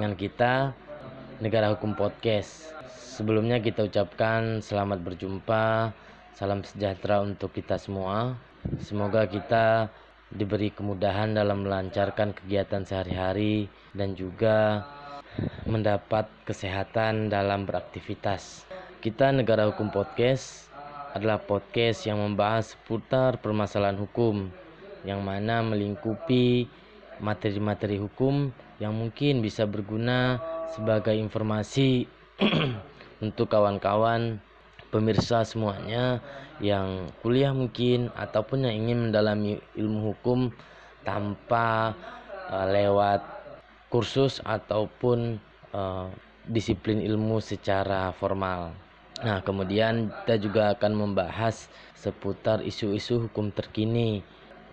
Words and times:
kita 0.00 0.72
Negara 1.44 1.76
Hukum 1.76 1.92
Podcast. 1.92 2.72
Sebelumnya 2.88 3.60
kita 3.60 3.84
ucapkan 3.84 4.64
selamat 4.64 5.04
berjumpa, 5.04 5.92
salam 6.32 6.64
sejahtera 6.64 7.20
untuk 7.20 7.52
kita 7.52 7.76
semua. 7.76 8.32
Semoga 8.80 9.28
kita 9.28 9.92
diberi 10.32 10.72
kemudahan 10.72 11.36
dalam 11.36 11.68
melancarkan 11.68 12.32
kegiatan 12.32 12.80
sehari-hari 12.80 13.68
dan 13.92 14.16
juga 14.16 14.88
mendapat 15.68 16.24
kesehatan 16.48 17.28
dalam 17.28 17.68
beraktivitas. 17.68 18.64
Kita 19.04 19.36
Negara 19.36 19.68
Hukum 19.68 19.92
Podcast 19.92 20.72
adalah 21.12 21.44
podcast 21.44 22.08
yang 22.08 22.24
membahas 22.24 22.72
seputar 22.72 23.36
permasalahan 23.36 24.00
hukum 24.00 24.48
yang 25.04 25.20
mana 25.20 25.60
melingkupi 25.60 26.72
materi-materi 27.20 28.00
hukum 28.00 28.50
yang 28.80 28.96
mungkin 28.96 29.44
bisa 29.44 29.68
berguna 29.68 30.40
sebagai 30.72 31.14
informasi 31.14 32.08
untuk 33.24 33.52
kawan-kawan 33.52 34.40
pemirsa 34.90 35.46
semuanya 35.46 36.18
yang 36.58 37.08
kuliah 37.22 37.54
mungkin 37.54 38.10
ataupun 38.18 38.66
yang 38.66 38.74
ingin 38.88 38.98
mendalami 39.08 39.60
ilmu 39.78 40.12
hukum 40.12 40.50
tanpa 41.06 41.94
uh, 42.50 42.66
lewat 42.68 43.22
kursus 43.88 44.42
ataupun 44.44 45.38
uh, 45.72 46.10
disiplin 46.48 47.00
ilmu 47.00 47.38
secara 47.38 48.10
formal. 48.16 48.74
Nah, 49.20 49.44
kemudian 49.44 50.08
kita 50.24 50.40
juga 50.40 50.62
akan 50.72 50.92
membahas 50.96 51.68
seputar 51.92 52.64
isu-isu 52.64 53.28
hukum 53.28 53.52
terkini, 53.52 54.24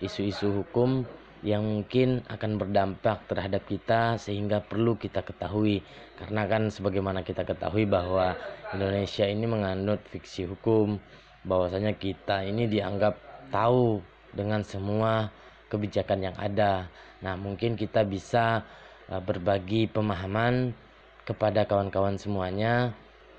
isu-isu 0.00 0.64
hukum 0.64 1.04
yang 1.40 1.64
mungkin 1.64 2.20
akan 2.28 2.60
berdampak 2.60 3.24
terhadap 3.24 3.64
kita 3.64 4.20
sehingga 4.20 4.60
perlu 4.60 5.00
kita 5.00 5.24
ketahui. 5.24 5.80
Karena 6.20 6.44
kan 6.44 6.68
sebagaimana 6.68 7.24
kita 7.24 7.48
ketahui 7.48 7.88
bahwa 7.88 8.36
Indonesia 8.76 9.24
ini 9.24 9.48
menganut 9.48 10.04
fiksi 10.12 10.44
hukum 10.44 11.00
bahwasanya 11.48 11.96
kita 11.96 12.44
ini 12.44 12.68
dianggap 12.68 13.16
tahu 13.48 14.04
dengan 14.36 14.60
semua 14.60 15.32
kebijakan 15.72 16.28
yang 16.28 16.36
ada. 16.36 16.92
Nah 17.24 17.40
mungkin 17.40 17.72
kita 17.72 18.04
bisa 18.04 18.60
uh, 19.08 19.22
berbagi 19.24 19.88
pemahaman 19.88 20.76
kepada 21.24 21.64
kawan-kawan 21.64 22.20
semuanya 22.20 22.92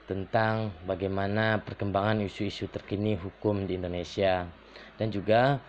tentang 0.10 0.74
bagaimana 0.90 1.62
perkembangan 1.62 2.26
isu-isu 2.26 2.66
terkini 2.68 3.14
hukum 3.14 3.70
di 3.70 3.78
Indonesia. 3.78 4.50
Dan 4.98 5.14
juga 5.14 5.62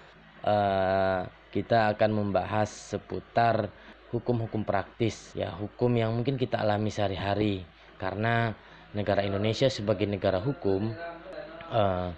uh, 0.45 1.29
kita 1.53 1.93
akan 1.93 2.11
membahas 2.11 2.73
seputar 2.97 3.69
hukum-hukum 4.09 4.65
praktis 4.65 5.33
ya 5.33 5.53
hukum 5.57 5.93
yang 5.97 6.17
mungkin 6.17 6.41
kita 6.41 6.61
alami 6.61 6.89
sehari-hari. 6.89 7.69
Karena 8.01 8.51
negara 8.97 9.23
Indonesia 9.23 9.69
sebagai 9.69 10.09
negara 10.09 10.41
hukum 10.41 10.91
uh, 11.71 12.09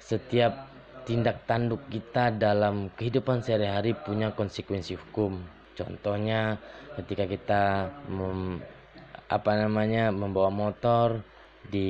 setiap 0.00 0.68
tindak 1.04 1.44
tanduk 1.44 1.84
kita 1.92 2.32
dalam 2.32 2.88
kehidupan 2.96 3.44
sehari-hari 3.44 3.92
punya 3.92 4.32
konsekuensi 4.32 4.96
hukum. 4.96 5.40
Contohnya 5.76 6.56
ketika 6.96 7.24
kita 7.28 7.62
mem, 8.08 8.62
apa 9.28 9.52
namanya 9.58 10.14
membawa 10.14 10.48
motor 10.48 11.20
di 11.68 11.88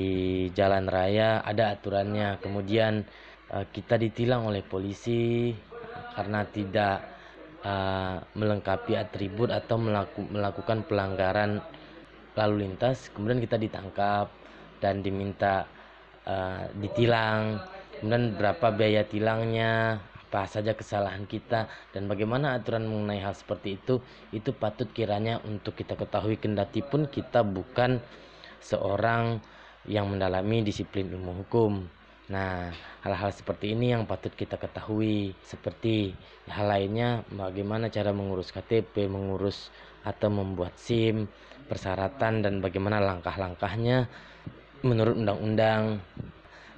jalan 0.55 0.87
raya 0.91 1.43
ada 1.47 1.75
aturannya. 1.75 2.43
Kemudian 2.43 3.07
uh, 3.55 3.67
kita 3.71 3.99
ditilang 3.99 4.51
oleh 4.51 4.67
polisi 4.67 5.55
karena 6.15 6.47
tidak 6.49 7.05
uh, 7.67 8.23
melengkapi 8.39 8.95
atribut 8.95 9.51
atau 9.51 9.77
melaku, 9.79 10.25
melakukan 10.31 10.87
pelanggaran 10.87 11.61
lalu 12.35 12.67
lintas 12.67 13.11
kemudian 13.15 13.39
kita 13.39 13.59
ditangkap 13.59 14.27
dan 14.83 15.01
diminta 15.01 15.67
uh, 16.27 16.67
ditilang. 16.79 17.63
Kemudian 17.95 18.35
berapa 18.35 18.75
biaya 18.75 19.07
tilangnya 19.07 20.03
apa 20.35 20.51
saja 20.51 20.75
kesalahan 20.75 21.31
kita 21.31 21.71
dan 21.95 22.11
bagaimana 22.11 22.59
aturan 22.59 22.91
mengenai 22.91 23.23
hal 23.23 23.39
seperti 23.39 23.79
itu 23.79 24.03
itu 24.35 24.51
patut 24.51 24.91
kiranya 24.91 25.39
untuk 25.47 25.79
kita 25.79 25.95
ketahui. 25.95 26.35
Kendati 26.43 26.83
pun 26.83 27.07
kita 27.07 27.47
bukan 27.47 28.03
seorang 28.59 29.39
yang 29.87 30.11
mendalami 30.11 30.67
disiplin 30.67 31.07
ilmu 31.07 31.47
hukum 31.47 31.87
Nah, 32.25 32.73
hal-hal 33.05 33.37
seperti 33.37 33.77
ini 33.77 33.93
yang 33.93 34.09
patut 34.09 34.33
kita 34.33 34.57
ketahui. 34.57 35.37
Seperti 35.45 36.17
hal 36.49 36.73
lainnya, 36.73 37.21
bagaimana 37.29 37.93
cara 37.93 38.17
mengurus 38.17 38.49
KTP, 38.49 39.13
mengurus 39.13 39.69
atau 40.09 40.33
membuat 40.33 40.73
SIM, 40.81 41.29
persyaratan 41.69 42.41
dan 42.41 42.65
bagaimana 42.65 42.97
langkah-langkahnya 43.01 44.09
menurut 44.81 45.21
undang-undang. 45.21 46.01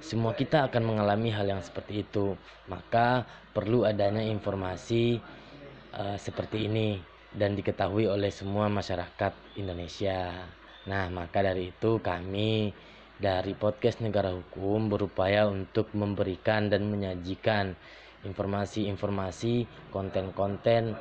Semua 0.03 0.35
kita 0.35 0.67
akan 0.67 0.83
mengalami 0.83 1.31
hal 1.31 1.47
yang 1.47 1.63
seperti 1.63 2.03
itu. 2.03 2.35
Maka 2.67 3.23
perlu 3.55 3.87
adanya 3.87 4.21
informasi 4.23 5.23
uh, 5.95 6.19
seperti 6.19 6.67
ini 6.67 6.99
dan 7.31 7.55
diketahui 7.55 8.03
oleh 8.03 8.35
semua 8.35 8.67
masyarakat 8.67 9.31
Indonesia. 9.55 10.31
Nah, 10.87 11.07
maka 11.11 11.39
dari 11.43 11.71
itu 11.71 11.99
kami 11.99 12.71
dari 13.17 13.57
podcast 13.57 13.97
Negara 14.05 14.29
Hukum 14.29 14.93
berupaya 14.93 15.49
untuk 15.49 15.89
memberikan 15.97 16.69
dan 16.69 16.85
menyajikan 16.85 17.73
informasi-informasi, 18.21 19.65
konten-konten 19.89 20.93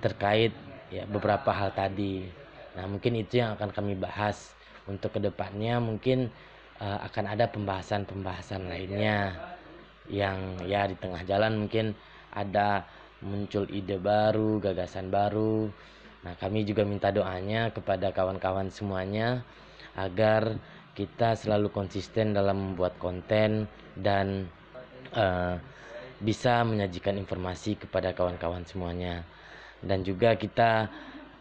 terkait 0.00 0.52
ya 0.88 1.04
beberapa 1.04 1.52
hal 1.52 1.72
tadi. 1.76 2.24
Nah, 2.76 2.88
mungkin 2.88 3.20
itu 3.20 3.40
yang 3.40 3.56
akan 3.56 3.70
kami 3.72 3.96
bahas 3.96 4.56
untuk 4.88 5.16
ke 5.16 5.20
depannya 5.20 5.80
mungkin 5.80 6.28
uh, 6.80 7.00
akan 7.08 7.24
ada 7.36 7.48
pembahasan-pembahasan 7.48 8.68
lainnya 8.68 9.36
yang 10.08 10.60
ya 10.68 10.84
di 10.84 10.96
tengah 11.00 11.24
jalan 11.24 11.64
mungkin 11.64 11.96
ada 12.32 12.84
muncul 13.24 13.64
ide 13.72 13.96
baru, 13.96 14.60
gagasan 14.60 15.08
baru. 15.08 15.72
Nah, 16.24 16.34
kami 16.40 16.64
juga 16.64 16.84
minta 16.88 17.12
doanya 17.12 17.68
kepada 17.72 18.12
kawan-kawan 18.12 18.68
semuanya 18.72 19.44
agar 19.96 20.56
kita 20.94 21.34
selalu 21.34 21.74
konsisten 21.74 22.32
dalam 22.32 22.72
membuat 22.72 22.94
konten 23.02 23.66
dan 23.98 24.46
uh, 25.14 25.58
bisa 26.22 26.62
menyajikan 26.62 27.18
informasi 27.18 27.74
kepada 27.74 28.14
kawan-kawan 28.14 28.62
semuanya. 28.64 29.26
Dan 29.82 30.06
juga 30.06 30.38
kita 30.38 30.88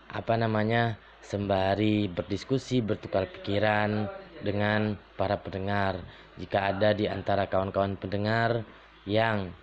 apa 0.09 0.33
namanya 0.35 0.97
sembari 1.23 2.11
berdiskusi 2.11 2.83
bertukar 2.83 3.29
pikiran 3.29 4.09
dengan 4.43 4.99
para 5.15 5.39
pendengar. 5.39 6.01
Jika 6.35 6.73
ada 6.73 6.91
di 6.91 7.07
antara 7.07 7.47
kawan-kawan 7.47 7.95
pendengar 7.95 8.65
yang 9.07 9.53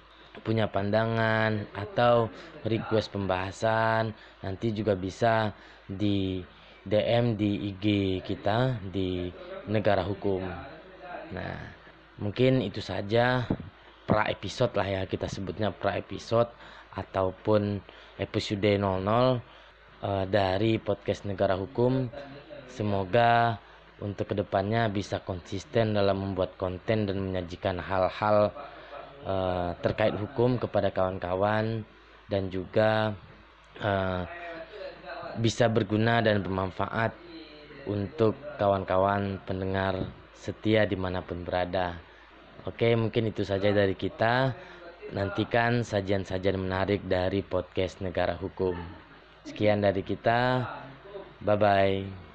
punya 0.46 0.70
pandangan 0.70 1.66
atau 1.74 2.30
request 2.62 3.10
pembahasan 3.10 4.14
nanti 4.40 4.70
juga 4.70 4.94
bisa 4.94 5.50
di 5.90 6.40
DM 6.90 7.38
di 7.38 7.70
IG 7.70 7.84
kita 8.26 8.82
di 8.90 9.30
negara 9.70 10.02
hukum. 10.02 10.42
Nah, 11.30 11.58
mungkin 12.18 12.58
itu 12.66 12.82
saja 12.82 13.46
pra 14.02 14.26
episode 14.26 14.74
lah 14.74 14.86
ya 14.90 15.02
kita 15.06 15.30
sebutnya 15.30 15.70
pra 15.70 15.94
episode 15.94 16.50
ataupun 16.98 17.78
episode 18.18 18.66
00 18.74 18.82
uh, 18.82 19.38
dari 20.26 20.82
podcast 20.82 21.30
negara 21.30 21.54
hukum. 21.54 22.10
Semoga 22.66 23.62
untuk 24.02 24.32
ke 24.32 24.34
depannya 24.34 24.90
bisa 24.90 25.22
konsisten 25.22 25.94
dalam 25.94 26.18
membuat 26.18 26.58
konten 26.58 27.06
dan 27.06 27.16
menyajikan 27.20 27.78
hal-hal 27.78 28.50
uh, 29.22 29.70
terkait 29.78 30.16
hukum 30.16 30.56
kepada 30.58 30.90
kawan-kawan 30.90 31.86
dan 32.26 32.48
juga 32.48 33.12
uh, 33.78 34.24
bisa 35.40 35.66
berguna 35.72 36.20
dan 36.20 36.44
bermanfaat 36.44 37.16
untuk 37.88 38.36
kawan-kawan 38.60 39.40
pendengar 39.48 40.12
setia 40.36 40.84
di 40.84 40.94
mana 40.94 41.24
pun 41.24 41.42
berada. 41.42 41.96
Oke, 42.68 42.92
mungkin 42.92 43.32
itu 43.32 43.40
saja 43.42 43.72
dari 43.72 43.96
kita. 43.96 44.52
Nantikan 45.10 45.82
sajian-sajian 45.82 46.60
menarik 46.60 47.02
dari 47.08 47.42
podcast 47.42 47.98
Negara 48.04 48.36
Hukum. 48.36 48.76
Sekian 49.48 49.82
dari 49.82 50.04
kita. 50.04 50.68
Bye 51.40 51.56
bye. 51.58 52.29